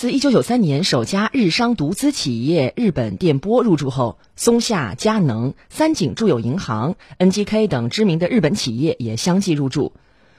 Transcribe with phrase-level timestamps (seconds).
[0.00, 9.92] 自1993年首家日商独资企业日本电波入驻后，松下、佳能、三井住友银行、NGK 等知名的日本企业也相继入驻。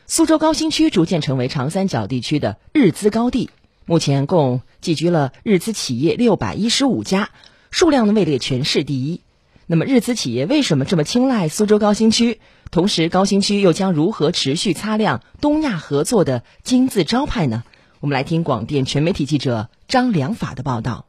[0.07, 3.51] 苏州高新区逐渐成为长三角地区的日资高地，
[3.85, 7.29] 目前共聚居了日资企业六百一十五家，
[7.69, 9.21] 数量呢位列全市第一。
[9.67, 12.39] 那么，日资企业为什么这么青睐苏州高新区？
[12.71, 17.63] 同时，高新区又将如何持续擦亮东亚合作的金字招牌呢？
[18.01, 21.05] 我们来听广电全媒体记者张良法的报道。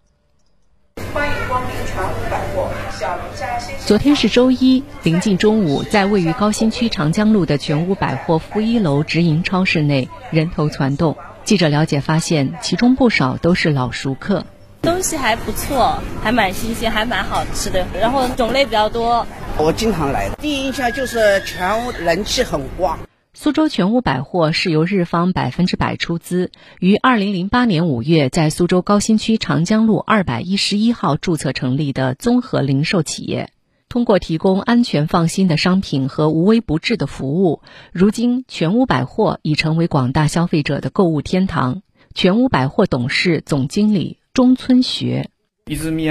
[1.14, 2.68] 欢迎光临全屋百货，
[3.00, 3.58] 小龙虾。
[3.86, 11.16] 昨天是周一，临近中午，在位于高新区长江路的全屋百货负一楼直营超市内，人头攒动。
[11.44, 14.44] 记者了解发现，其中不少都是老熟客。
[14.82, 19.26] 东西还不错，还蛮新鲜，还蛮好吃的，然后种类比较多。
[19.56, 22.98] 我经常来的，第一印象就是全屋人气很旺。
[23.34, 26.50] 苏州全屋百货是由日方百分之百出资，
[26.80, 33.50] 于二零零八年五月在苏州高新区长江路二百一十一号注册成立的综合零售企业。
[33.88, 41.80] 通过提供安全放心的商品和无微不至的服务，如今全屋百货已成为广大消费者的购物天堂。
[42.14, 45.30] 全屋百货董事总经理中村学
[45.64, 46.10] 中村学。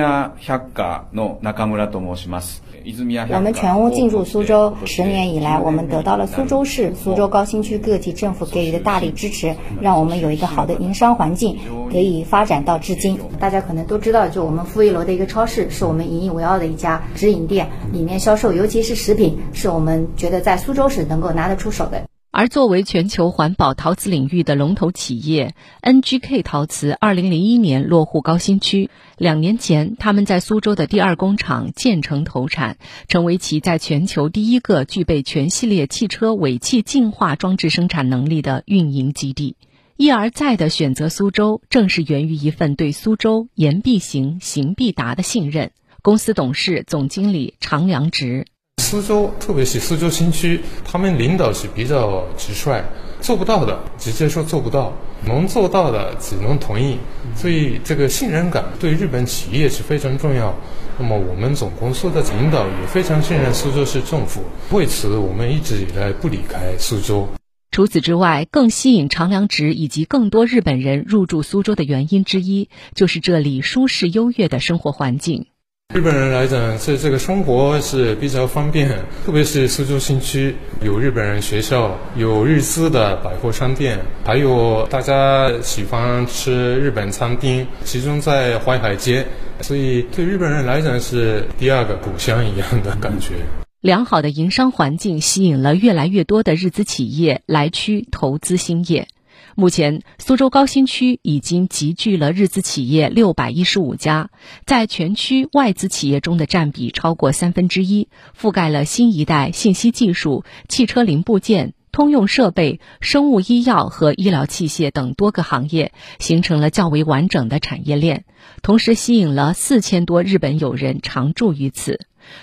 [3.36, 11.60] 我们全屋进驻苏州十年以来，我们得到了苏州市、苏州高新区各级政府给予的大力支持，让我们有一个好的营商环境，
[11.92, 13.20] 得以发展到至今。
[13.40, 22.02] 大家可能都知道，就我们负一楼的一个超市，是我们引以为傲的一家直营店，里面销售尤其是食品，是我们觉得在苏州市能够拿得出手的。
[22.32, 28.90] 而作为全球环保陶瓷领域的龙头企业，NGK 陶瓷二零零一年落户高新区。
[29.18, 32.78] 两年前，他们在苏州的第二工厂建成投产，
[33.10, 39.58] 成为其在全球第一个具备全系列汽车尾气净化装置生产能力的运营基地。
[39.98, 45.72] 一而再的选择苏州，正是源于一份对苏州言必行、行必达的信任。
[46.02, 48.48] 公司董事总经理常良直。
[48.82, 52.84] 苏州，特别是苏州新区，他们领导是比较直率，
[53.22, 54.92] 做不到的直接说做不到，
[55.26, 56.98] 能做到的只能同意。
[57.36, 60.54] 所以这个信任感对日本企业是非常重要。
[61.00, 64.42] 那么我们总公司的领导也非常信任苏州市政府，
[64.72, 67.28] 为此我们一直以来不离开苏州。
[67.72, 75.46] 除此之外，更吸引长良直以及更多日本人入住苏州的原因之一，就是这里舒适优越的生活环境。
[75.94, 78.88] 日本人来讲，这这个生活是比较方便，
[79.26, 89.26] 特别是苏州新区有日本人学校，有日资的百货商店，还有大家喜欢吃日本餐厅，集中在淮海街，
[89.60, 93.34] 所以对日本人来讲是第二个故乡一样的感觉。
[93.82, 99.10] 良好的营商环境吸引了越来越多的日资企业来区投资兴业。
[99.56, 104.30] 目前，苏州高新区已经集聚了日资企业六百一十五家，
[104.66, 108.08] 在全区外资企业中的占比超过三分之一，
[108.40, 118.26] 覆盖了新一代信息技术、汽车零部件、通用设备、生物医药和医疗器械等多个行业，形成了较为完整的产业链，
[118.62, 122.00] 同时吸引了四千多日本友人常驻于此。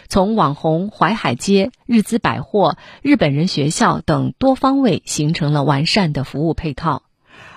[0.09, 7.03] 从网红淮海街、日资百货、日本人学校等多方位形成了完善的服务配套，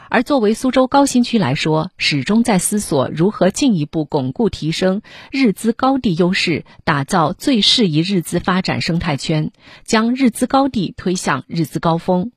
[0.09, 5.01] 而作为苏州高新区来说，始终在思索如何进一步巩固提升
[5.31, 9.51] 日资高地优势，打造最适宜日资发展生态圈，
[9.85, 12.31] 将日资高地推向日资高峰。